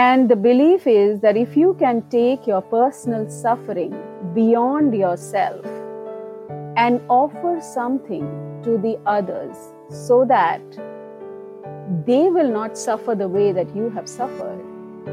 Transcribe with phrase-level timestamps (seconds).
[0.00, 3.94] And the belief is that if you can take your personal suffering
[4.34, 5.66] beyond yourself
[6.74, 8.22] and offer something
[8.62, 9.58] to the others
[9.90, 10.62] so that
[12.06, 14.62] they will not suffer the way that you have suffered,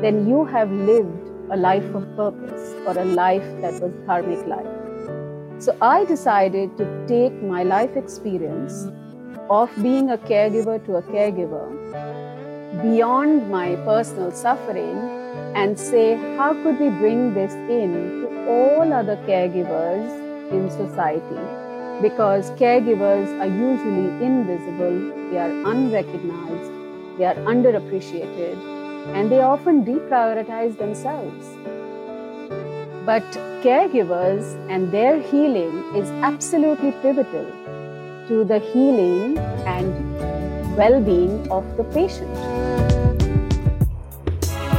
[0.01, 5.61] then you have lived a life of purpose or a life that was dharmic life.
[5.61, 8.87] So I decided to take my life experience
[9.49, 12.16] of being a caregiver to a caregiver
[12.81, 14.97] beyond my personal suffering
[15.55, 22.01] and say, how could we bring this in to all other caregivers in society?
[22.01, 26.71] Because caregivers are usually invisible, they are unrecognized,
[27.17, 28.55] they are underappreciated,
[29.15, 31.47] and they often deprioritize themselves.
[33.05, 33.23] But
[33.63, 37.45] caregivers and their healing is absolutely pivotal
[38.27, 42.31] to the healing and well being of the patient.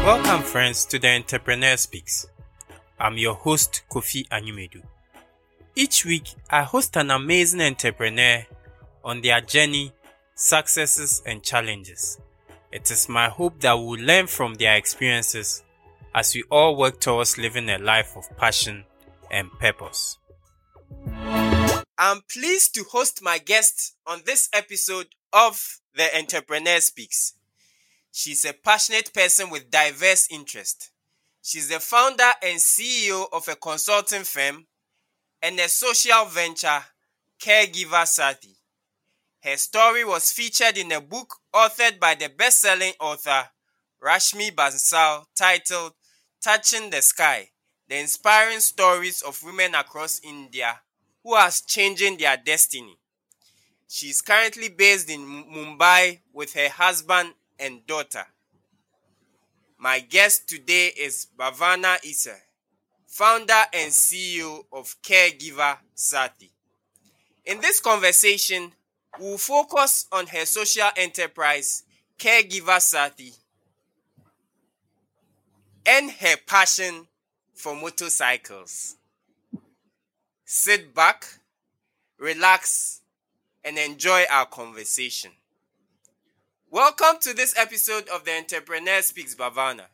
[0.06, 2.28] Welcome, friends, to the Entrepreneur Speaks.
[3.00, 4.80] I'm your host, Kofi Anyumedu.
[5.74, 8.46] Each week, I host an amazing entrepreneur
[9.02, 9.92] on their journey,
[10.36, 12.20] successes, and challenges.
[12.70, 15.64] It is my hope that we'll learn from their experiences
[16.14, 18.84] as we all work towards living a life of passion
[19.33, 20.16] and purpose.
[21.98, 27.34] I'm pleased to host my guest on this episode of The Entrepreneur Speaks.
[28.12, 30.90] She's a passionate person with diverse interests.
[31.42, 34.66] She's the founder and CEO of a consulting firm
[35.42, 36.82] and a social venture,
[37.40, 38.56] Caregiver Saathi.
[39.40, 43.48] Her story was featured in a book authored by the best selling author
[44.02, 45.92] Rashmi Bansal titled
[46.40, 47.50] Touching the Sky
[47.88, 50.80] The Inspiring Stories of Women Across India
[51.22, 52.98] Who Are Changing Their Destiny.
[53.91, 58.27] She is currently based in Mumbai with her husband and daughter.
[59.78, 62.36] My guest today is Bhavana Issar,
[63.06, 66.50] founder and CEO of Caregiver Saathi.
[67.47, 68.73] In this conversation,
[69.18, 71.85] we'll focus on her social enterprise,
[72.18, 73.35] Caregiver Saathi,
[75.86, 77.07] and her passion
[77.55, 78.96] for motorcycles.
[80.45, 81.24] Sit back,
[82.18, 83.01] relax,
[83.64, 85.30] and enjoy our conversation.
[86.70, 89.86] Welcome to this episode of the Entrepreneur Speaks Bhavana.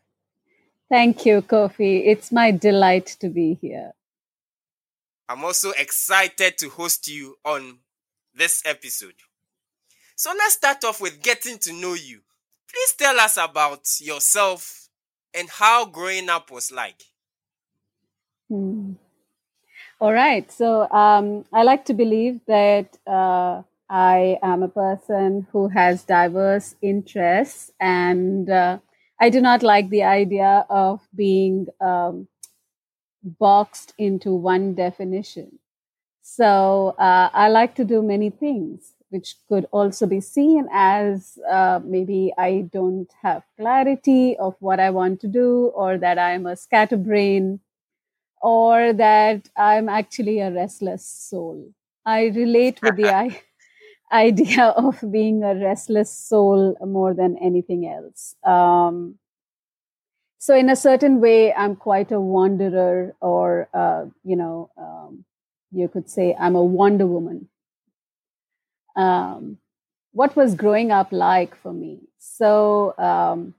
[0.88, 2.02] Thank you, Kofi.
[2.06, 3.92] It's my delight to be here.
[5.28, 7.78] I'm also excited to host you on
[8.34, 9.14] this episode.
[10.16, 12.20] So let's start off with getting to know you.
[12.70, 14.88] Please tell us about yourself
[15.32, 17.02] and how growing up was like.
[18.48, 18.92] Hmm.
[20.00, 20.50] All right.
[20.50, 26.74] So um, I like to believe that uh, I am a person who has diverse
[26.82, 28.78] interests, and uh,
[29.20, 32.28] I do not like the idea of being um,
[33.22, 35.58] boxed into one definition.
[36.22, 41.80] So uh, I like to do many things, which could also be seen as uh,
[41.84, 46.56] maybe I don't have clarity of what I want to do, or that I'm a
[46.56, 47.60] scatterbrain,
[48.44, 51.72] or that I'm actually a restless soul.
[52.04, 53.34] I relate with the
[54.12, 58.36] idea of being a restless soul more than anything else.
[58.44, 59.18] Um,
[60.38, 64.70] so, in a certain way, I'm quite a wanderer, or uh, you know.
[64.76, 65.24] Um,
[65.72, 67.48] you could say I'm a Wonder Woman.
[68.94, 69.58] Um,
[70.12, 71.98] what was growing up like for me?
[72.18, 73.54] So um,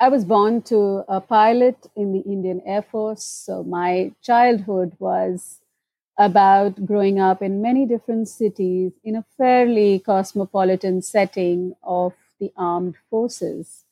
[0.00, 3.22] I was born to a pilot in the Indian Air Force.
[3.24, 5.60] So my childhood was
[6.18, 12.96] about growing up in many different cities in a fairly cosmopolitan setting of the armed
[13.10, 13.84] forces.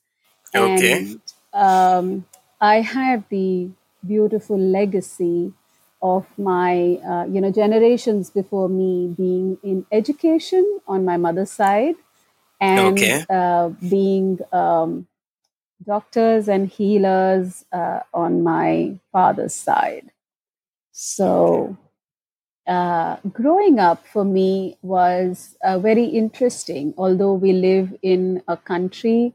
[0.55, 1.05] Okay.
[1.05, 1.21] And
[1.53, 2.25] um,
[2.61, 3.69] I have the
[4.05, 5.53] beautiful legacy
[6.01, 11.95] of my uh, you know generations before me being in education on my mother's side
[12.61, 13.25] and Okay.
[13.29, 15.07] uh, being um,
[15.85, 20.11] doctors and healers uh, on my father's side.
[20.91, 21.77] So
[22.67, 26.93] uh, growing up for me was uh, very interesting.
[26.97, 29.33] Although we live in a country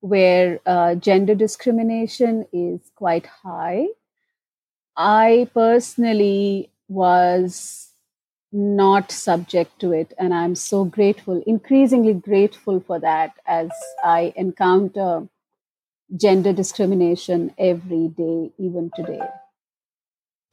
[0.00, 3.86] where uh, gender discrimination is quite high
[4.96, 7.90] I personally was
[8.52, 13.70] not subject to it, and I'm so grateful, increasingly grateful for that as
[14.04, 15.28] I encounter
[16.16, 19.20] gender discrimination every day, even today.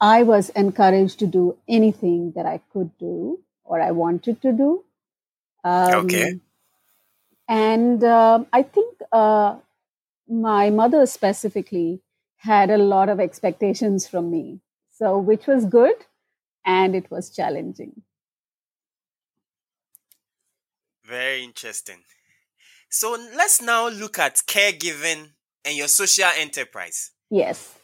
[0.02, 4.84] I was encouraged to do anything that I could do or I wanted to do.
[5.64, 6.40] Um, Okay.
[7.48, 9.58] And um I think uh,
[10.28, 12.02] my mother specifically
[12.38, 14.60] had a lot of expectations from me.
[14.92, 16.06] So, which was good
[16.64, 18.02] and it was challenging.
[21.04, 22.04] Very interesting.
[22.90, 25.32] So, let's now look at caregiving
[25.64, 27.12] and your social enterprise.
[27.30, 27.74] Yes.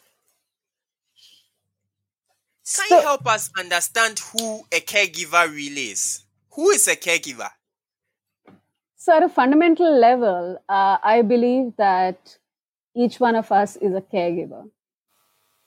[2.77, 6.25] Can so, you help us understand who a caregiver really is?
[6.53, 7.51] Who is a caregiver?
[8.97, 12.37] So, at a fundamental level, uh, I believe that
[12.95, 14.69] each one of us is a caregiver.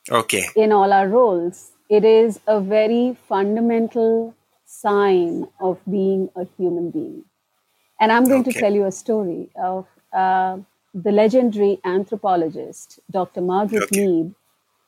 [0.09, 0.45] Okay.
[0.55, 4.35] In all our roles, it is a very fundamental
[4.65, 7.23] sign of being a human being.
[7.99, 8.51] And I'm going okay.
[8.51, 10.57] to tell you a story of uh,
[10.93, 13.41] the legendary anthropologist, Dr.
[13.41, 14.05] Margaret okay.
[14.05, 14.35] Mead,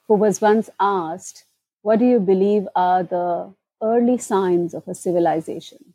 [0.07, 1.45] who was once asked,
[1.81, 5.93] What do you believe are the early signs of a civilization?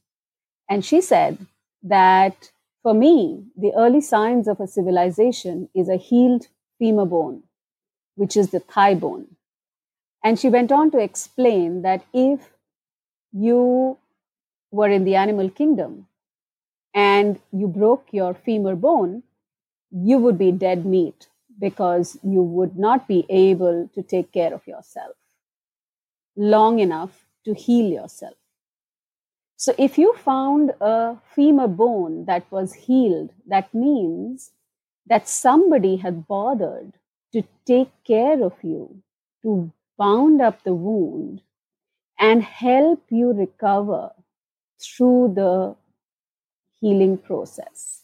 [0.69, 1.47] And she said,
[1.83, 2.51] that
[2.83, 7.43] for me, the early signs of a civilization is a healed femur bone,
[8.15, 9.27] which is the thigh bone.
[10.25, 12.51] And she went on to explain that if
[13.33, 13.99] you
[14.71, 16.07] were in the animal kingdom
[16.95, 19.23] and you broke your femur bone,
[19.91, 24.67] you would be dead meat because you would not be able to take care of
[24.67, 25.17] yourself
[26.37, 28.35] long enough to heal yourself.
[29.57, 34.53] So if you found a femur bone that was healed, that means
[35.07, 36.93] that somebody had bothered
[37.33, 39.03] to take care of you,
[39.43, 41.43] to bound up the wound
[42.19, 44.13] and help you recover
[44.81, 45.75] through the
[46.81, 47.98] healing process.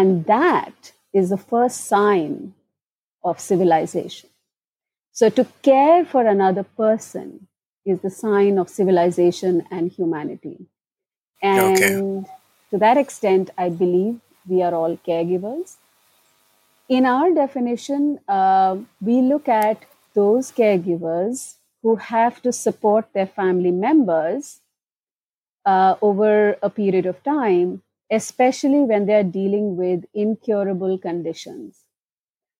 [0.00, 2.54] And that is the first sign
[3.22, 4.30] of civilization.
[5.12, 7.48] So to care for another person
[7.84, 10.56] is the sign of civilization and humanity.
[11.42, 12.30] And okay.
[12.70, 15.76] to that extent, I believe we are all caregivers.
[16.88, 23.70] In our definition, uh, we look at those caregivers who have to support their family
[23.70, 24.60] members
[25.66, 31.84] uh, over a period of time, especially when they're dealing with incurable conditions.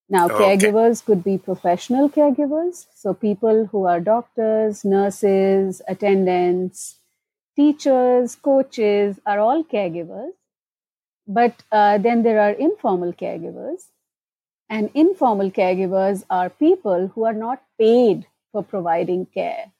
[0.09, 6.97] Now, oh, caregivers could be professional caregivers, so people who are doctors, nurses, attendants,
[7.55, 10.31] teachers, coaches are all caregivers.
[11.29, 13.83] But uh, then there are informal caregivers,
[14.69, 19.71] and informal caregivers are people who are not paid for providing care.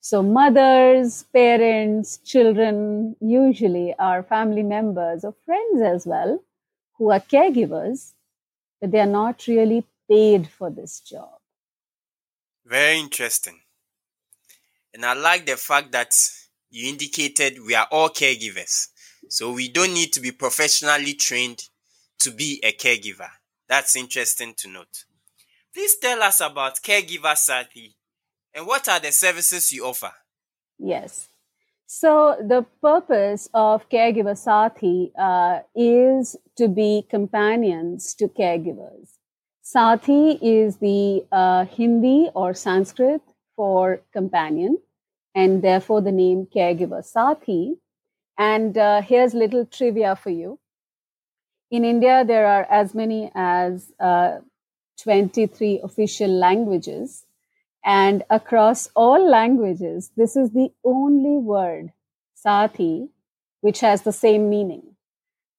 [0.00, 6.42] So, mothers, parents, children usually are family members or friends as well
[6.94, 8.12] who are caregivers
[8.80, 11.38] but they are not really paid for this job.
[12.64, 13.60] Very interesting.
[14.94, 16.16] And I like the fact that
[16.70, 18.88] you indicated we are all caregivers.
[19.28, 21.68] So we don't need to be professionally trained
[22.20, 23.28] to be a caregiver.
[23.68, 25.04] That's interesting to note.
[25.72, 27.94] Please tell us about Caregiver Saathi
[28.54, 30.12] and what are the services you offer?
[30.78, 31.28] Yes.
[31.86, 39.08] So, the purpose of Caregiver Saathi uh, is to be companions to caregivers.
[39.64, 43.22] Saathi is the uh, Hindi or Sanskrit
[43.56, 44.78] for companion,
[45.34, 47.76] and therefore the name Caregiver Saathi.
[48.38, 50.58] And uh, here's little trivia for you.
[51.70, 54.38] In India, there are as many as uh,
[55.02, 57.24] 23 official languages
[57.84, 61.92] and across all languages, this is the only word,
[62.44, 63.08] saathi,
[63.60, 64.82] which has the same meaning,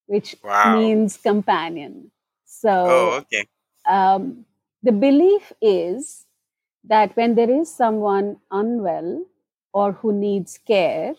[0.06, 0.78] which wow.
[0.78, 2.12] means companion.
[2.46, 3.48] So, oh, okay.
[3.88, 4.46] um,
[4.84, 6.26] the belief is
[6.84, 9.26] that when there is someone unwell
[9.74, 11.16] or who needs care,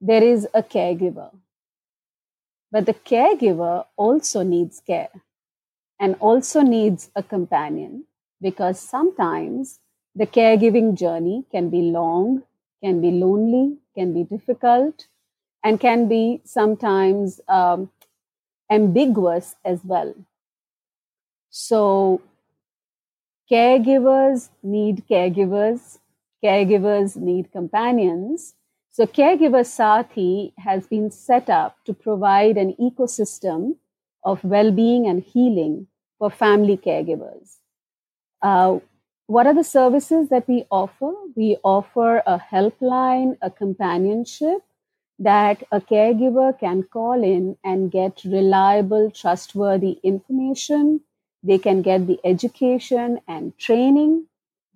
[0.00, 1.30] there is a caregiver.
[2.72, 5.10] But the caregiver also needs care
[5.98, 8.04] and also needs a companion
[8.40, 9.80] because sometimes
[10.16, 12.42] the caregiving journey can be long,
[12.82, 15.06] can be lonely, can be difficult,
[15.62, 17.90] and can be sometimes um,
[18.70, 20.14] ambiguous as well.
[21.50, 22.22] So,
[23.50, 25.98] caregivers need caregivers,
[26.42, 28.54] caregivers need companions.
[28.90, 33.76] So, Caregiver Saathi has been set up to provide an ecosystem
[34.24, 35.86] of well being and healing
[36.18, 37.56] for family caregivers.
[38.40, 38.78] Uh,
[39.26, 41.12] what are the services that we offer?
[41.34, 44.58] We offer a helpline, a companionship
[45.18, 51.00] that a caregiver can call in and get reliable, trustworthy information.
[51.42, 54.26] They can get the education and training.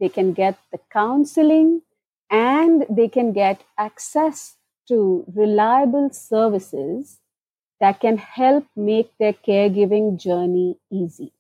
[0.00, 1.82] They can get the counseling
[2.30, 4.56] and they can get access
[4.88, 7.18] to reliable services
[7.80, 11.32] that can help make their caregiving journey easy.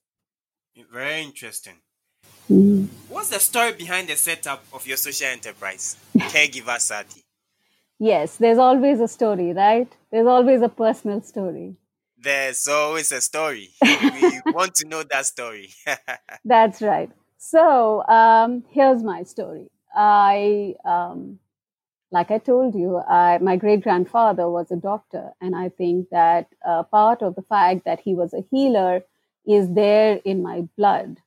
[0.92, 1.76] Very interesting.
[2.50, 2.88] Mm.
[3.08, 7.22] What's the story behind the setup of your social enterprise, Caregiver Saathi?
[8.02, 9.86] Yes, there's always a story, right?
[10.10, 11.76] There's always a personal story.
[12.16, 13.68] There's always a story.
[13.82, 15.74] we want to know that story.
[16.46, 17.10] That's right.
[17.36, 19.70] So um, here's my story.
[19.94, 21.40] I, um,
[22.10, 26.48] like I told you, I, my great grandfather was a doctor, and I think that
[26.66, 29.02] uh, part of the fact that he was a healer
[29.46, 31.18] is there in my blood.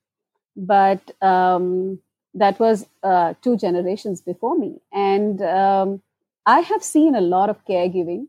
[0.56, 2.00] But um,
[2.34, 6.02] that was uh, two generations before me, and um,
[6.46, 8.28] I have seen a lot of caregiving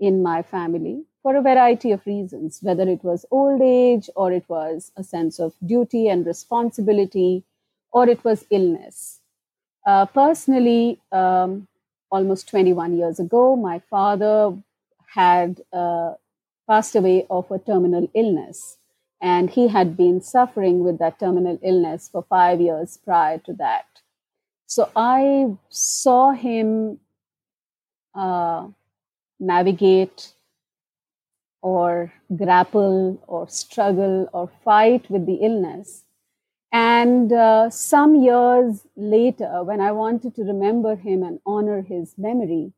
[0.00, 4.44] in my family for a variety of reasons, whether it was old age or it
[4.48, 7.44] was a sense of duty and responsibility
[7.92, 9.20] or it was illness.
[9.86, 11.68] Uh, personally, um,
[12.10, 14.56] almost 21 years ago, my father
[15.14, 16.14] had uh,
[16.68, 18.78] passed away of a terminal illness,
[19.22, 23.86] and he had been suffering with that terminal illness for five years prior to that.
[24.66, 26.98] So I saw him
[28.14, 28.66] uh,
[29.38, 30.32] navigate
[31.62, 36.02] or grapple or struggle or fight with the illness.
[36.72, 42.72] And uh, some years later, when I wanted to remember him and honor his memory,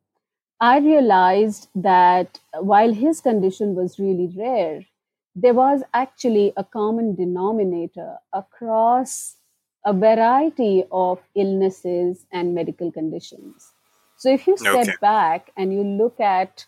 [0.59, 4.85] I realized that while his condition was really rare,
[5.35, 9.35] there was actually a common denominator across
[9.85, 13.73] a variety of illnesses and medical conditions.
[14.17, 14.93] So if you step okay.
[15.01, 16.65] back and you look at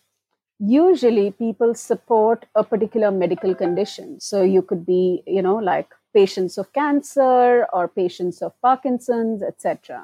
[0.60, 6.58] usually people support a particular medical condition so you could be you know like patients
[6.58, 10.04] of cancer or patients of parkinson's etc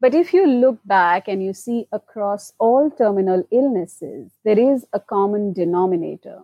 [0.00, 4.98] but if you look back and you see across all terminal illnesses there is a
[4.98, 6.40] common denominator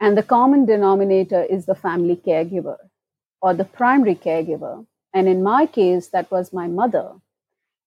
[0.00, 2.76] and the common denominator is the family caregiver
[3.40, 7.12] or the primary caregiver and in my case that was my mother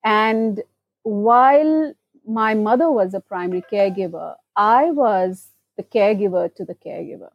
[0.04, 0.62] and
[1.04, 1.94] while
[2.25, 7.32] my mother was a primary caregiver I was the caregiver to the caregiver.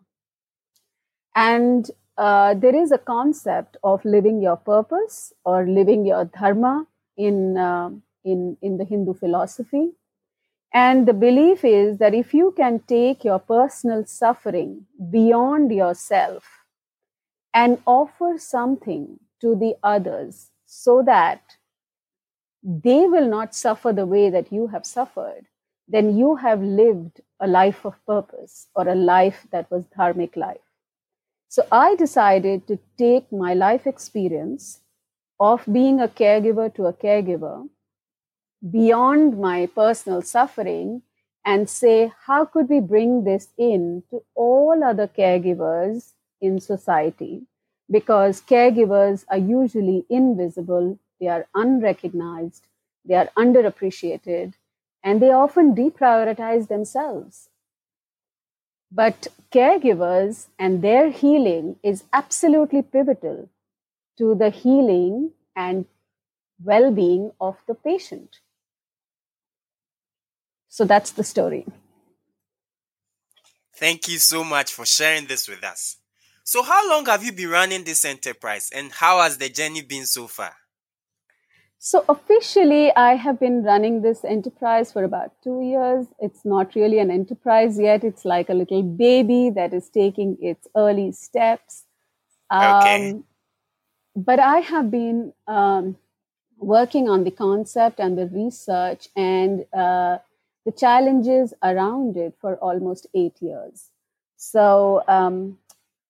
[1.34, 7.56] And uh, there is a concept of living your purpose or living your dharma in,
[7.56, 7.90] uh,
[8.24, 9.92] in, in the Hindu philosophy.
[10.74, 16.64] And the belief is that if you can take your personal suffering beyond yourself
[17.54, 21.42] and offer something to the others so that
[22.64, 25.46] they will not suffer the way that you have suffered,
[25.86, 30.66] then you have lived a life of purpose or a life that was dharmic life.
[31.48, 34.80] So I decided to take my life experience
[35.38, 37.68] of being a caregiver to a caregiver
[38.70, 41.02] beyond my personal suffering
[41.44, 47.42] and say, how could we bring this in to all other caregivers in society?
[47.90, 52.66] Because caregivers are usually invisible, they are unrecognized,
[53.04, 54.54] they are underappreciated,
[55.02, 57.50] and they often deprioritize themselves.
[58.90, 63.50] But caregivers and their healing is absolutely pivotal
[64.16, 65.84] to the healing and
[66.64, 68.38] well being of the patient.
[70.74, 71.64] So that's the story.
[73.76, 75.98] Thank you so much for sharing this with us.
[76.42, 80.04] So, how long have you been running this enterprise and how has the journey been
[80.04, 80.52] so far?
[81.78, 86.08] So, officially, I have been running this enterprise for about two years.
[86.18, 88.02] It's not really an enterprise yet.
[88.02, 91.84] It's like a little baby that is taking its early steps.
[92.50, 93.12] Okay.
[93.12, 93.24] Um,
[94.16, 95.96] but I have been um,
[96.58, 100.18] working on the concept and the research and uh,
[100.64, 103.90] the challenges around it for almost eight years.
[104.36, 105.58] So, um,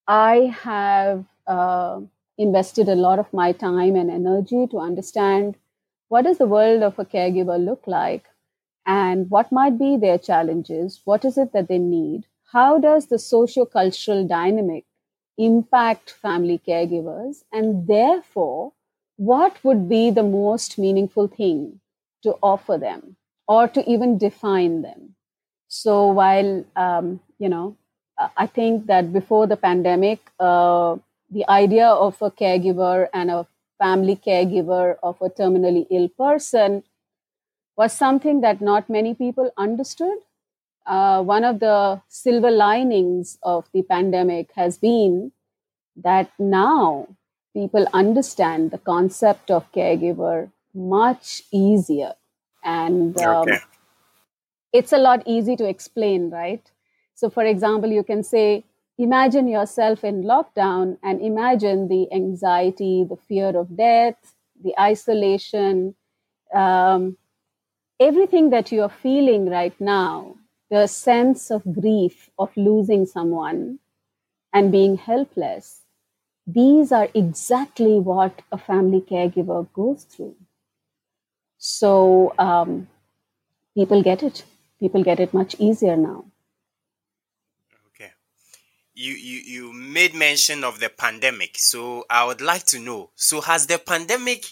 [0.06, 2.00] I have uh,
[2.37, 5.56] invested a lot of my time and energy to understand
[6.08, 8.25] what does the world of a caregiver look like?
[8.87, 11.00] And what might be their challenges?
[11.04, 12.26] What is it that they need?
[12.52, 14.84] How does the socio-cultural dynamic
[15.38, 17.44] impact family caregivers?
[17.50, 18.73] And therefore,
[19.16, 21.80] what would be the most meaningful thing
[22.23, 25.14] to offer them or to even define them?
[25.68, 27.76] So while, um, you know,
[28.36, 30.96] I think that before the pandemic, uh,
[31.30, 33.46] the idea of a caregiver and a
[33.78, 36.84] family caregiver of a terminally ill person
[37.76, 40.18] was something that not many people understood.
[40.86, 45.32] Uh, one of the silver linings of the pandemic has been
[45.96, 47.08] that now
[47.54, 52.14] people understand the concept of caregiver much easier.
[52.64, 53.59] And um, okay.
[54.73, 56.71] it's a lot easy to explain, right?
[57.14, 58.64] So, for example, you can say,
[58.99, 65.94] imagine yourself in lockdown and imagine the anxiety, the fear of death, the isolation,
[66.54, 67.16] um,
[68.00, 70.37] everything that you are feeling right now,
[70.71, 73.78] the sense of grief of losing someone
[74.52, 75.83] and being helpless,
[76.47, 80.37] these are exactly what a family caregiver goes through.
[81.66, 82.88] So um,
[83.75, 84.44] people get it.
[84.78, 86.26] People get it much easier now.
[87.88, 88.11] Okay.
[88.92, 93.12] You, you you made mention of the pandemic, so I would like to know.
[93.14, 94.44] So has the pandemic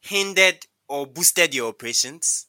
[0.00, 2.48] hindered or boosted your operations?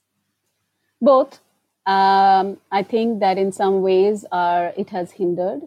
[1.00, 1.40] Both.
[1.86, 5.62] Um, I think that in some ways, uh, it has hindered.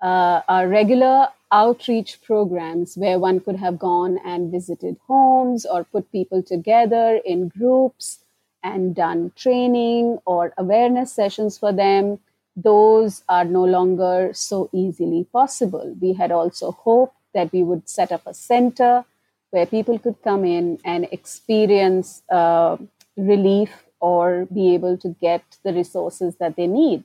[0.00, 6.10] Uh, our regular outreach programs where one could have gone and visited homes or put
[6.12, 8.20] people together in groups
[8.62, 12.18] and done training or awareness sessions for them,
[12.56, 15.96] those are no longer so easily possible.
[16.00, 19.04] We had also hoped that we would set up a center
[19.50, 22.76] where people could come in and experience uh,
[23.16, 27.04] relief or be able to get the resources that they need.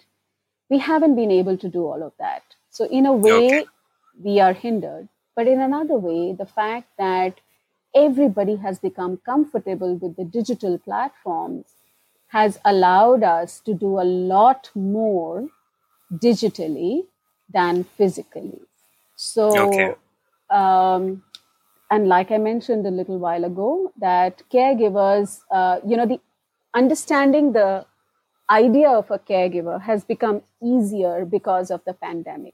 [0.69, 2.43] We haven't been able to do all of that.
[2.69, 3.65] So, in a way, okay.
[4.23, 5.07] We are hindered.
[5.35, 7.39] But in another way, the fact that
[7.93, 11.65] everybody has become comfortable with the digital platforms
[12.27, 15.47] has allowed us to do a lot more
[16.13, 17.05] digitally
[17.51, 18.59] than physically.
[19.15, 19.95] So, okay.
[20.49, 21.23] um,
[21.89, 26.19] and like I mentioned a little while ago, that caregivers, uh, you know, the
[26.73, 27.85] understanding the
[28.49, 32.53] idea of a caregiver has become easier because of the pandemic.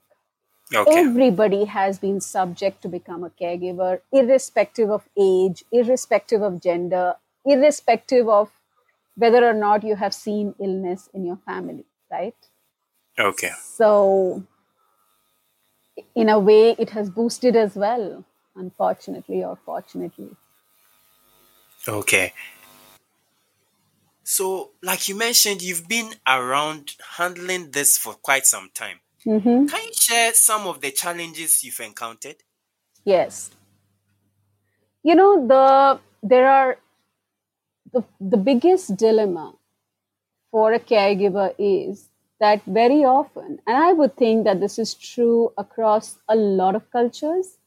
[0.73, 0.99] Okay.
[0.99, 8.29] Everybody has been subject to become a caregiver, irrespective of age, irrespective of gender, irrespective
[8.29, 8.49] of
[9.15, 12.35] whether or not you have seen illness in your family, right?
[13.19, 13.51] Okay.
[13.61, 14.45] So,
[16.15, 18.23] in a way, it has boosted as well
[18.55, 20.29] unfortunately or fortunately.
[21.87, 22.33] Okay.
[24.23, 28.99] So, like you mentioned, you've been around handling this for quite some time.
[29.25, 29.67] Mm-hmm.
[29.67, 32.37] Can you share some of the challenges you've encountered?
[33.05, 33.51] Yes.
[35.03, 36.77] You know, the there are
[37.91, 39.53] the, the biggest dilemma
[40.51, 45.53] for a caregiver is that very often, and I would think that this is true
[45.57, 47.57] across a lot of cultures,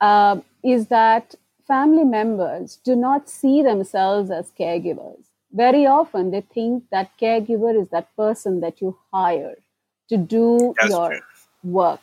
[0.00, 1.34] uh, is that
[1.66, 5.24] family members do not see themselves as caregivers.
[5.52, 9.56] Very often, they think that caregiver is that person that you hire
[10.08, 11.20] to do That's your true.
[11.62, 12.00] work.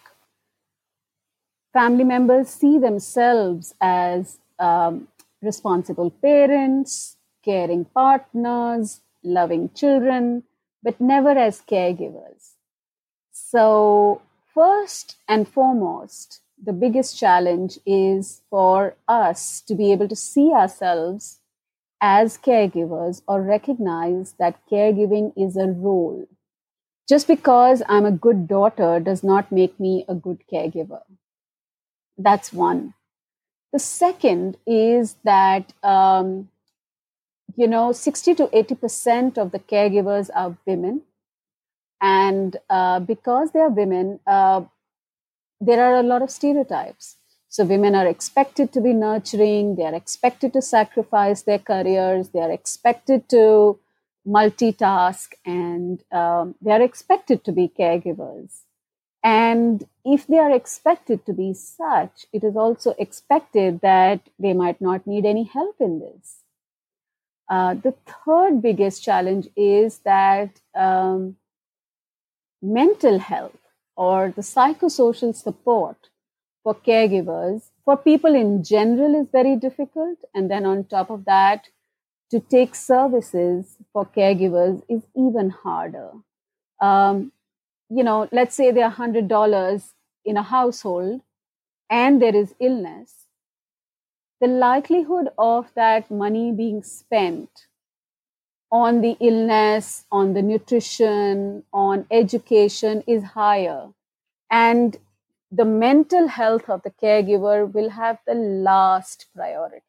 [1.74, 5.08] Family members see themselves as um,
[5.42, 10.44] responsible parents, caring partners, loving children,
[10.84, 12.54] but never as caregivers.
[13.32, 14.22] So,
[14.54, 21.40] first and foremost, the biggest challenge is for us to be able to see ourselves
[22.02, 26.28] as caregivers or recognize that caregiving is a role.
[27.10, 31.02] Just because I'm a good daughter does not make me a good caregiver.
[32.20, 32.94] That's one.
[33.74, 36.50] The second is that, um,
[37.56, 41.02] you know, 60 to 80% of the caregivers are women.
[42.00, 44.62] And uh, because they are women, uh,
[45.60, 47.16] there are a lot of stereotypes.
[47.48, 52.40] So women are expected to be nurturing, they are expected to sacrifice their careers, they
[52.40, 53.80] are expected to
[54.30, 58.62] multitask, and um, they are expected to be caregivers.
[59.24, 64.80] And if they are expected to be such, it is also expected that they might
[64.80, 66.38] not need any help in this.
[67.50, 71.36] Uh, the third biggest challenge is that um,
[72.62, 73.58] mental health
[73.96, 75.98] or the psychosocial support
[76.64, 80.20] for caregivers for people in general is very difficult.
[80.34, 81.68] And then on top of that,
[82.32, 86.12] to take services for caregivers is even harder.
[86.82, 87.32] Um,
[87.90, 89.84] you know, let's say there are $100
[90.26, 91.22] in a household
[91.90, 93.14] and there is illness.
[94.42, 97.50] The likelihood of that money being spent
[98.72, 103.88] on the illness, on the nutrition, on education is higher.
[104.52, 104.98] And
[105.52, 109.89] the mental health of the caregiver will have the last priority.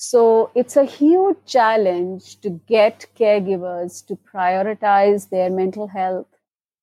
[0.00, 6.28] So it's a huge challenge to get caregivers to prioritize their mental health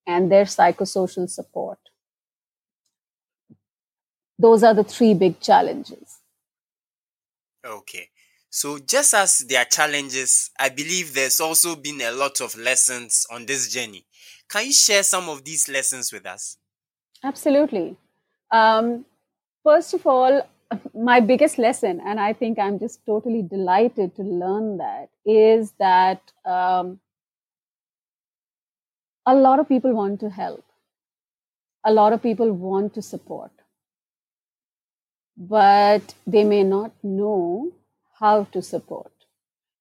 [0.06, 1.80] and their psychosocial support.
[4.38, 6.20] Those are the three big challenges.
[7.66, 8.10] Okay.
[8.50, 13.26] So, just as there are challenges, I believe there's also been a lot of lessons
[13.32, 14.06] on this journey.
[14.50, 16.58] Can you share some of these lessons with us?
[17.24, 17.96] Absolutely.
[18.52, 19.06] Um,
[19.64, 20.42] first of all,
[20.94, 26.22] my biggest lesson, and I think I'm just totally delighted to learn that, is that
[26.46, 27.00] um,
[29.26, 30.64] a lot of people want to help.
[31.84, 33.52] A lot of people want to support,
[35.38, 37.72] but they may not know
[38.20, 39.12] how to support.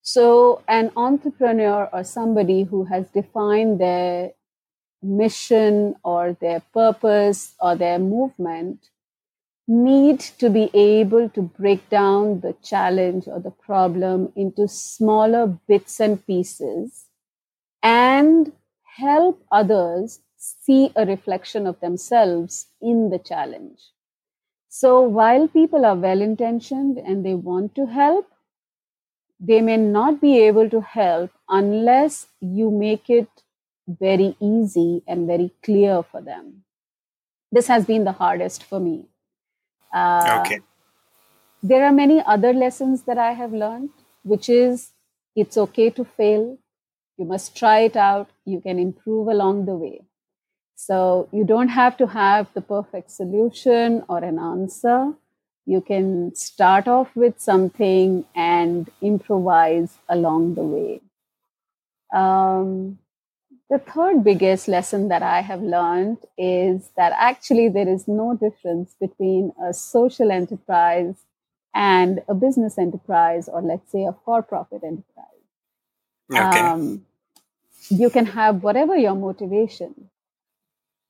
[0.03, 4.33] So, an entrepreneur or somebody who has defined their
[5.03, 8.91] mission or their purpose or their movement
[9.67, 16.01] need to be able to break down the challenge or the problem into smaller bits
[16.01, 17.07] and pieces
[17.83, 18.53] and
[18.97, 23.81] help others see a reflection of themselves in the challenge.
[24.69, 28.29] So while people are well intentioned and they want to help,
[29.41, 33.29] they may not be able to help unless you make it
[33.89, 36.65] very easy and very clear for them.
[37.53, 39.07] This has been the hardest for me.
[39.95, 40.61] Uh, okay.
[41.63, 43.91] There are many other lessons that I have learned,
[44.23, 44.93] which is
[45.37, 46.59] it's okay to fail.
[47.17, 48.31] You must try it out.
[48.45, 50.03] You can improve along the way.
[50.77, 55.15] So you don't have to have the perfect solution or an answer.
[55.67, 61.01] You can start off with something and improvise along the way.
[62.15, 62.99] Um,
[63.71, 68.95] the third biggest lesson that I have learned is that actually there is no difference
[69.01, 71.17] between a social enterprise
[71.75, 75.27] and a business enterprise, or let's say a for profit enterprise.
[76.31, 76.61] Okay.
[76.61, 77.07] Um,
[77.89, 80.11] you can have whatever your motivation,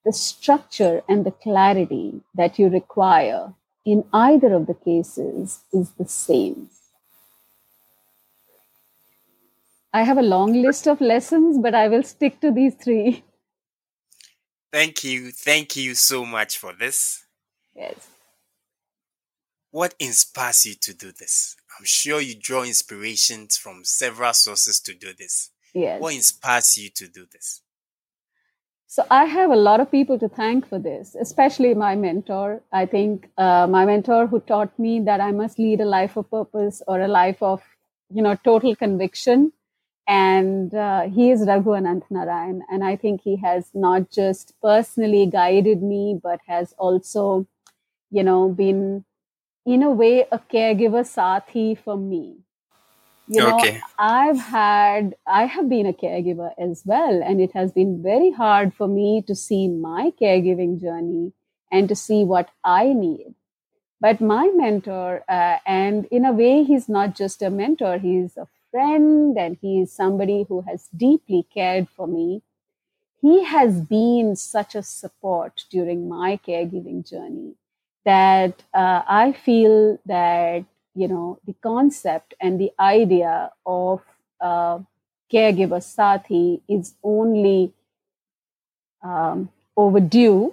[0.04, 3.52] the structure and the clarity that you require
[3.84, 6.70] in either of the cases is the same.
[9.94, 13.22] I have a long list of lessons, but I will stick to these three.
[14.72, 15.30] Thank you.
[15.30, 17.24] Thank you so much for this.
[17.76, 18.08] Yes.
[19.70, 21.54] What inspires you to do this?
[21.78, 25.50] I'm sure you draw inspirations from several sources to do this.
[25.72, 26.00] Yes.
[26.00, 27.62] What inspires you to do this?
[28.88, 32.62] So I have a lot of people to thank for this, especially my mentor.
[32.72, 36.28] I think uh, my mentor who taught me that I must lead a life of
[36.32, 37.62] purpose or a life of,
[38.12, 39.52] you know, total conviction
[40.06, 42.60] and uh, he is Raghu Anantanarayan.
[42.70, 47.46] And I think he has not just personally guided me, but has also,
[48.10, 49.04] you know, been
[49.64, 52.38] in a way a caregiver saathi for me.
[53.26, 53.80] You know, okay.
[53.98, 58.74] I've had, I have been a caregiver as well, and it has been very hard
[58.74, 61.32] for me to see my caregiving journey
[61.72, 63.34] and to see what I need.
[63.98, 68.46] But my mentor, uh, and in a way, he's not just a mentor, he's a
[68.74, 72.42] friend and he is somebody who has deeply cared for me.
[73.22, 77.54] He has been such a support during my caregiving journey
[78.04, 80.64] that uh, I feel that,
[80.96, 84.02] you know, the concept and the idea of
[84.40, 84.80] uh,
[85.32, 87.72] caregiver Saathi is only
[89.04, 90.52] um, overdue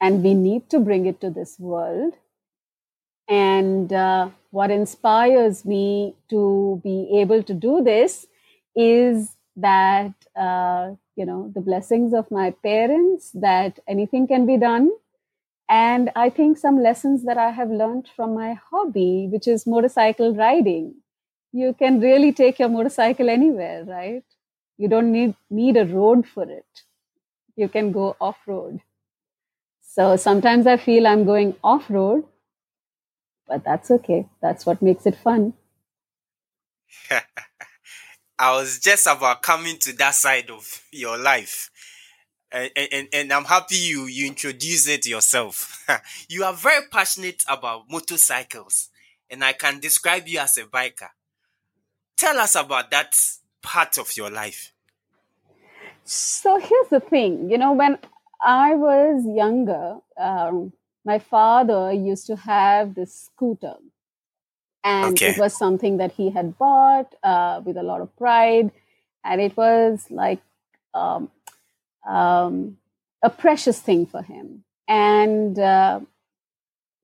[0.00, 2.14] and we need to bring it to this world.
[3.28, 8.26] And uh, what inspires me to be able to do this
[8.74, 14.90] is that, uh, you know, the blessings of my parents, that anything can be done.
[15.68, 20.34] And I think some lessons that I have learned from my hobby, which is motorcycle
[20.34, 20.94] riding.
[21.52, 24.22] You can really take your motorcycle anywhere, right?
[24.78, 26.66] You don't need, need a road for it.
[27.56, 28.80] You can go off road.
[29.80, 32.24] So sometimes I feel I'm going off road
[33.48, 34.28] but that's okay.
[34.40, 35.54] That's what makes it fun.
[38.38, 41.70] I was just about coming to that side of your life.
[42.52, 45.84] And, and, and I'm happy you, you introduced it yourself.
[46.28, 48.88] you are very passionate about motorcycles,
[49.30, 51.08] and I can describe you as a biker.
[52.16, 53.14] Tell us about that
[53.62, 54.72] part of your life.
[56.04, 57.98] So here's the thing you know, when
[58.40, 60.72] I was younger, um,
[61.06, 63.76] my father used to have this scooter
[64.82, 65.30] and okay.
[65.30, 68.70] it was something that he had bought uh, with a lot of pride
[69.24, 70.40] and it was like
[70.94, 71.30] um,
[72.06, 72.76] um,
[73.22, 76.00] a precious thing for him and uh,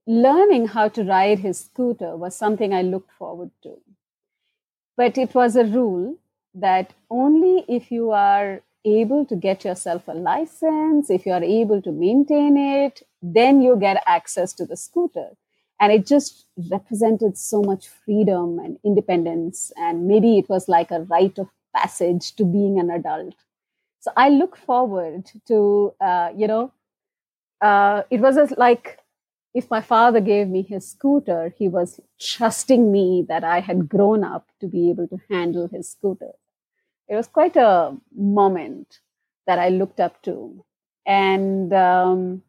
[0.07, 3.77] learning how to ride his scooter was something i looked forward to
[4.97, 6.17] but it was a rule
[6.55, 11.81] that only if you are able to get yourself a license, if you are able
[11.83, 15.31] to maintain it, then you get access to the scooter.
[15.81, 19.73] And it just represented so much freedom and independence.
[19.77, 23.35] And maybe it was like a rite of passage to being an adult.
[24.01, 26.73] So I look forward to, uh, you know,
[27.61, 28.99] uh, it was like
[29.55, 34.25] if my father gave me his scooter, he was trusting me that I had grown
[34.25, 36.33] up to be able to handle his scooter.
[37.13, 39.01] It was quite a moment
[39.47, 40.65] that I looked up to.
[41.05, 42.43] And um,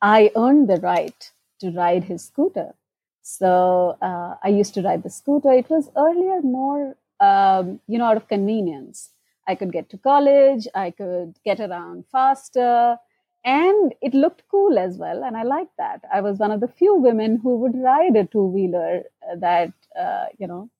[0.00, 2.76] I earned the right to ride his scooter.
[3.22, 5.50] So uh, I used to ride the scooter.
[5.50, 9.10] It was earlier more, um, you know, out of convenience.
[9.48, 12.96] I could get to college, I could get around faster,
[13.44, 15.24] and it looked cool as well.
[15.24, 16.02] And I liked that.
[16.14, 19.02] I was one of the few women who would ride a two wheeler
[19.36, 20.70] that, uh, you know,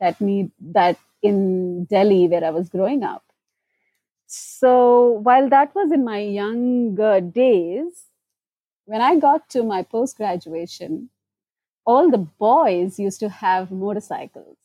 [0.00, 3.24] that need that in Delhi where I was growing up.
[4.26, 8.04] So while that was in my younger days,
[8.84, 11.10] when I got to my post graduation,
[11.86, 14.56] all the boys used to have motorcycles.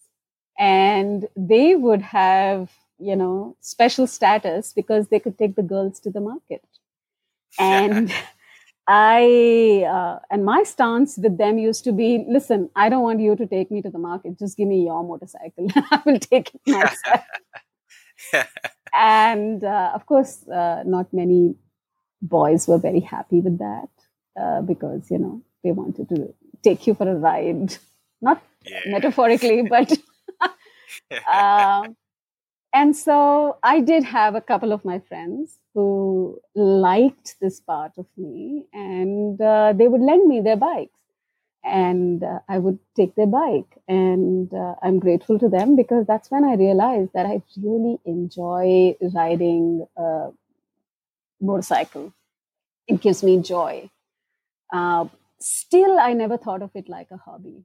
[0.60, 6.12] And they would have you know special status because they could take the girls to
[6.12, 6.64] the market.
[7.60, 8.14] And
[8.88, 13.36] i uh, and my stance with them used to be listen i don't want you
[13.36, 14.38] to take me to the market.
[14.38, 15.68] Just give me your motorcycle.
[15.92, 17.22] I will take it myself.
[18.94, 21.56] And uh, of course uh, not many
[22.22, 23.90] boys were very happy with that
[24.40, 27.76] uh, because you know they wanted to take you for a ride.
[28.22, 28.82] Not yeah.
[28.88, 29.92] metaphorically but
[31.28, 31.96] um,
[32.74, 38.08] and so I did have a couple of my friends who liked this part of
[38.18, 41.00] me, and uh, they would lend me their bikes.
[41.66, 43.78] And uh, I would take their bike.
[43.88, 48.96] And uh, I'm grateful to them because that's when I realized that I really enjoy
[49.14, 50.32] riding a
[51.42, 52.14] motorcycle.
[52.88, 53.90] It gives me joy.
[54.74, 55.06] Uh,
[55.40, 57.64] still, I never thought of it like a hobby.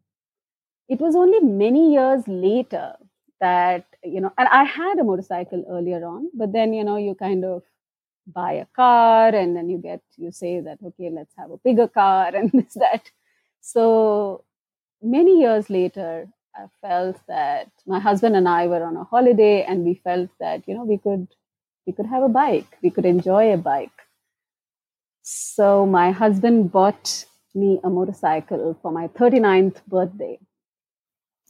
[0.89, 2.97] It was only many years later
[3.41, 7.15] that you know and i had a motorcycle earlier on but then you know you
[7.15, 7.63] kind of
[8.27, 11.89] buy a car and then you get you say that okay let's have a bigger
[11.89, 13.11] car and this that.
[13.61, 14.45] So
[15.03, 19.85] many years later i felt that my husband and i were on a holiday and
[19.85, 21.29] we felt that you know we could
[21.87, 23.99] we could have a bike we could enjoy a bike.
[25.23, 30.39] So my husband bought me a motorcycle for my 39th birthday.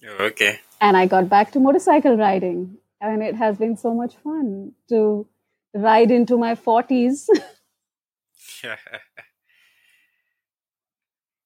[0.07, 2.79] Oh, okay and I got back to motorcycle riding.
[3.01, 5.27] And it has been so much fun to
[5.75, 7.29] ride into my 40s.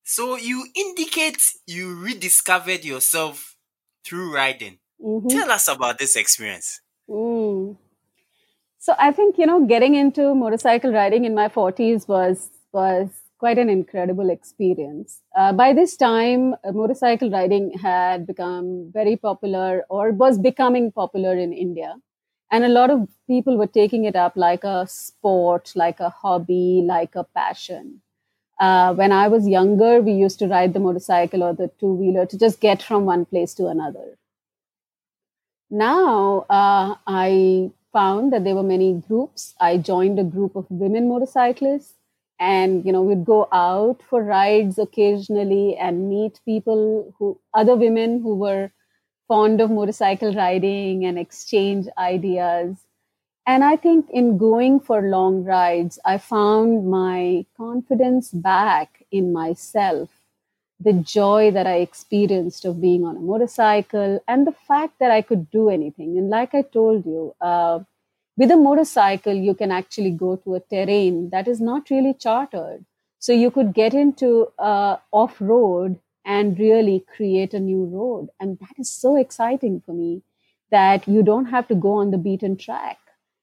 [0.03, 3.57] so you indicate you rediscovered yourself
[4.05, 4.79] through riding.
[5.01, 5.29] Mm-hmm.
[5.29, 6.81] Tell us about this experience.
[7.09, 7.77] Mm.
[8.79, 13.09] So I think you know getting into motorcycle riding in my 40s was was
[13.43, 15.21] quite an incredible experience.
[15.37, 21.53] Uh, by this time, motorcycle riding had become very popular or was becoming popular in
[21.53, 21.97] India.
[22.53, 26.85] And a lot of people were taking it up like a sport, like a hobby,
[26.87, 28.01] like a passion.
[28.61, 32.27] Uh, when I was younger, we used to ride the motorcycle or the two wheeler
[32.27, 34.19] to just get from one place to another.
[35.69, 39.57] Now, uh, I found that there were many groups.
[39.59, 41.95] I joined a group of women motorcyclists
[42.43, 48.21] and you know we'd go out for rides occasionally and meet people who other women
[48.23, 48.71] who were
[49.29, 52.87] fond of motorcycle riding and exchange ideas.
[53.53, 60.11] And i think in going for long rides i found my confidence back in myself.
[60.89, 65.23] The joy that i experienced of being on a motorcycle and the fact that i
[65.23, 66.19] could do anything.
[66.19, 67.81] And like i told you uh,
[68.37, 72.85] with a motorcycle, you can actually go to a terrain that is not really chartered.
[73.19, 78.29] So you could get into uh, off road and really create a new road.
[78.41, 80.23] And that is so exciting for me
[80.71, 82.99] that you don't have to go on the beaten track.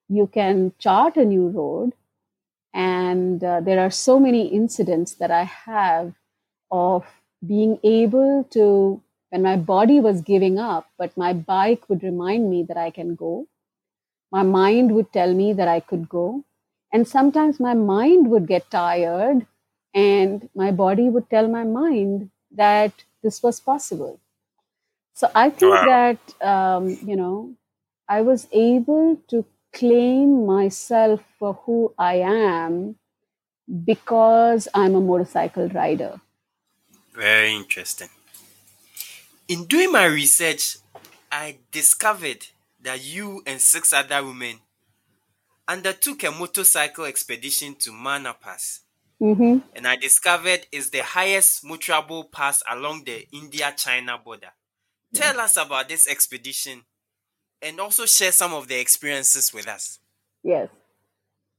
[0.09, 1.93] You can chart a new road.
[2.73, 6.13] And uh, there are so many incidents that I have
[6.71, 7.05] of
[7.45, 12.63] being able to, when my body was giving up, but my bike would remind me
[12.63, 13.47] that I can go
[14.31, 16.43] my mind would tell me that I could go.
[16.91, 19.45] And sometimes my mind would get tired,
[19.93, 24.19] and my body would tell my mind that this was possible.
[25.13, 25.85] So I think wow.
[25.85, 27.53] that, um, you know,
[28.07, 32.95] I was able to claim myself for who I am
[33.85, 36.19] because I'm a motorcycle rider.
[37.13, 38.09] Very interesting.
[39.47, 40.77] In doing my research,
[41.31, 42.47] I discovered
[42.81, 44.59] that you and six other women
[45.67, 48.81] undertook a motorcycle expedition to Mana Pass.
[49.21, 49.59] Mm-hmm.
[49.75, 54.51] And I discovered it's the highest motorable pass along the India China border.
[55.13, 56.83] Tell us about this expedition
[57.61, 59.99] and also share some of the experiences with us.
[60.43, 60.69] Yes.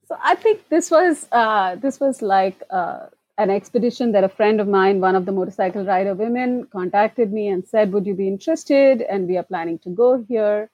[0.07, 3.07] So I think this was uh, this was like uh,
[3.39, 7.49] an expedition that a friend of mine, one of the motorcycle rider women, contacted me
[7.49, 10.71] and said, "Would you be interested?" And we are planning to go here.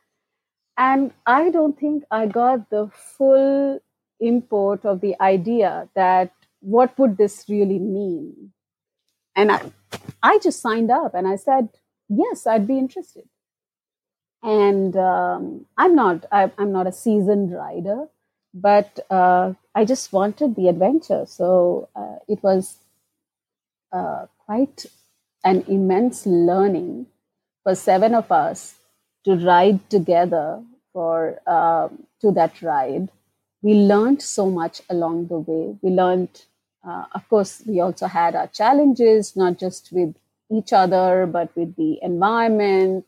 [0.79, 3.81] And I don't think I got the full
[4.21, 8.53] import of the idea that what would this really mean.
[9.35, 9.73] And I,
[10.23, 11.69] I just signed up and I said,
[12.09, 13.25] yes, I'd be interested.
[14.43, 18.07] And um, I'm not I, I'm not a seasoned rider,
[18.55, 21.25] but uh, I just wanted the adventure.
[21.27, 22.79] So uh, it was
[23.93, 24.87] uh, quite
[25.43, 27.07] an immense learning
[27.63, 28.76] for seven of us
[29.27, 30.63] to ride together
[30.93, 33.09] for um, to that ride.
[33.61, 35.77] We learned so much along the way.
[35.83, 36.45] We learned,
[36.89, 40.15] uh, of course, we also had our challenges, not just with
[40.51, 43.05] each other, but with the environment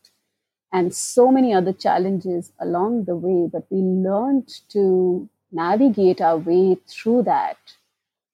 [0.73, 3.49] and so many other challenges along the way.
[3.51, 7.57] But we learned to navigate our way through that.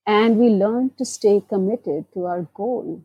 [0.08, 3.02] And we learned to stay committed to our goal.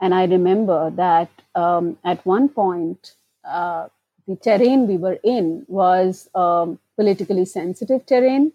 [0.00, 3.88] And I remember that um, at one point, uh,
[4.26, 8.52] the terrain we were in was um, politically sensitive terrain.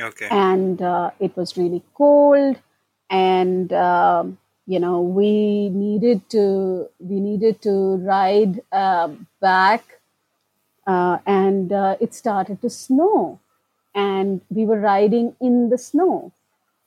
[0.00, 0.28] Okay.
[0.30, 2.58] And uh, it was really cold.
[3.10, 9.08] And um, you know we needed to we needed to ride uh,
[9.40, 10.00] back
[10.86, 13.40] uh, and uh, it started to snow
[13.94, 16.32] and we were riding in the snow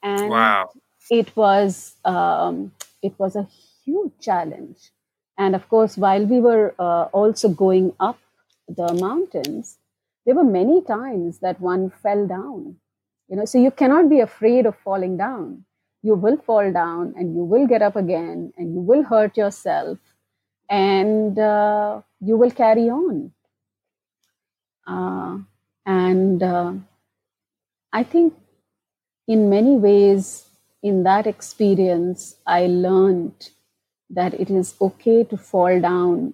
[0.02, 0.72] and Wow.
[1.10, 2.72] it was um,
[3.02, 3.48] it was a
[3.84, 4.92] huge challenge
[5.38, 8.20] and of course while we were uh, also going up
[8.68, 9.78] the mountains
[10.26, 12.76] there were many times that one fell down
[13.28, 15.64] you know so you cannot be afraid of falling down
[16.02, 19.98] you will fall down and you will get up again and you will hurt yourself
[20.70, 23.32] and uh, you will carry on.
[24.88, 25.40] Uh,
[25.86, 26.74] and uh,
[27.92, 28.34] I think
[29.28, 30.46] in many ways,
[30.84, 33.50] in that experience, I learned
[34.10, 36.34] that it is okay to fall down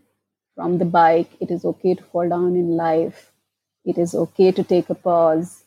[0.55, 3.31] from the bike, it is okay to fall down in life,
[3.85, 5.63] it is okay to take a pause,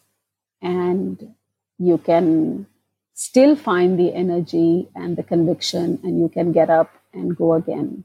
[0.61, 1.35] and
[1.79, 2.67] you can
[3.14, 8.05] still find the energy and the conviction, and you can get up and go again.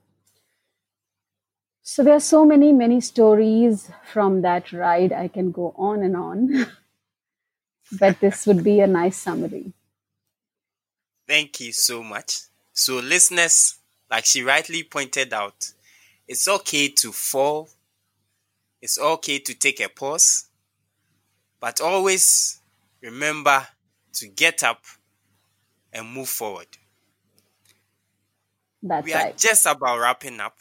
[1.82, 5.12] So there are so many, many stories from that ride.
[5.12, 6.68] I can go on and on,
[8.00, 9.74] but this would be a nice summary.
[11.28, 12.42] Thank you so much.
[12.74, 13.79] So, listeners,
[14.12, 15.74] like she rightly pointed out,
[16.28, 17.70] it's okay to fall,
[18.82, 20.50] it's okay to take a pause,
[21.60, 22.60] but always
[23.02, 23.68] remember
[24.14, 24.84] to get up
[25.94, 26.78] and move forward.
[28.84, 29.36] That's We are right.
[29.36, 30.58] just about wrapping up.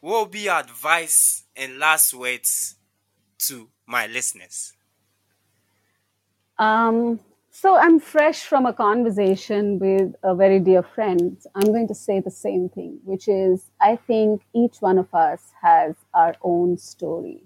[0.00, 2.76] What will be your advice and last words
[3.40, 4.74] to my listeners?
[6.58, 7.20] Um,
[7.62, 11.40] so I'm fresh from a conversation with a very dear friend.
[11.54, 15.52] I'm going to say the same thing, which is I think each one of us
[15.62, 17.44] has our own story.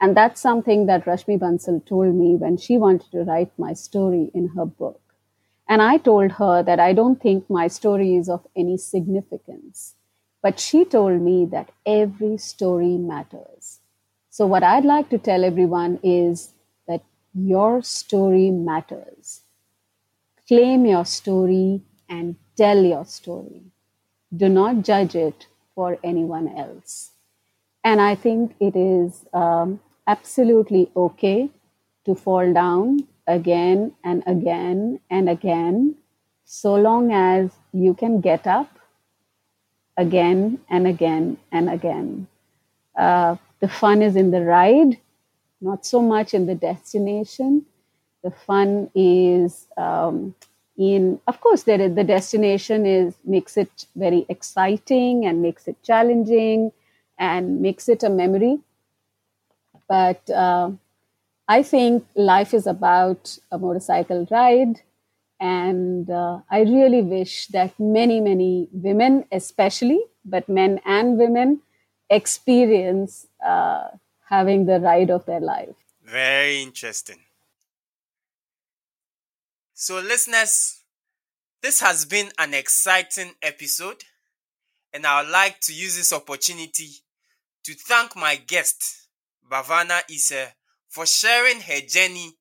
[0.00, 4.30] And that's something that Rashmi Bansal told me when she wanted to write my story
[4.32, 5.02] in her book.
[5.68, 9.94] And I told her that I don't think my story is of any significance.
[10.40, 13.80] But she told me that every story matters.
[14.30, 16.53] So, what I'd like to tell everyone is
[17.34, 19.42] your story matters.
[20.46, 23.62] Claim your story and tell your story.
[24.34, 27.10] Do not judge it for anyone else.
[27.82, 31.50] And I think it is um, absolutely okay
[32.04, 35.96] to fall down again and again and again,
[36.44, 38.78] so long as you can get up
[39.96, 42.26] again and again and again.
[42.96, 44.98] Uh, the fun is in the ride,
[45.64, 47.66] not so much in the destination.
[48.22, 50.34] The fun is um,
[50.76, 56.72] in, of course, there the destination is makes it very exciting and makes it challenging
[57.18, 58.58] and makes it a memory.
[59.88, 60.72] But uh,
[61.48, 64.80] I think life is about a motorcycle ride.
[65.40, 71.60] And uh, I really wish that many, many women, especially, but men and women,
[72.10, 73.88] experience uh,
[74.28, 75.74] having the ride of their life.
[76.04, 77.18] Very interesting.
[79.74, 80.82] So, listeners,
[81.62, 84.04] this has been an exciting episode,
[84.92, 86.90] and I would like to use this opportunity
[87.64, 89.08] to thank my guest,
[89.50, 90.52] Bhavana Issar,
[90.88, 92.34] for sharing her journey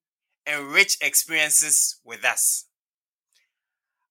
[0.45, 2.65] and rich experiences with us.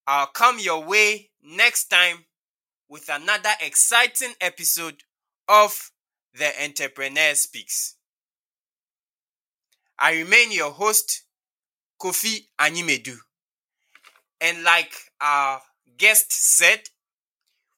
[0.07, 2.25] I'll come your way next time
[2.89, 5.03] with another exciting episode
[5.49, 5.91] of
[6.35, 7.97] The Entrepreneur Speaks.
[9.99, 11.25] I remain your host,
[12.01, 13.15] Kofi Animedu.
[14.41, 15.61] And like our
[15.97, 16.81] guest said,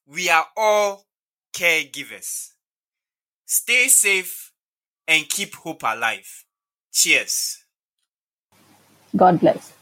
[0.07, 1.05] we are all
[1.53, 2.51] caregivers.
[3.45, 4.53] Stay safe
[5.07, 6.45] and keep hope alive.
[6.93, 7.65] Cheers.
[9.17, 9.73] God bless.